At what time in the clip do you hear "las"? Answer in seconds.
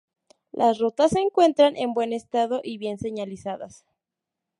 0.51-0.79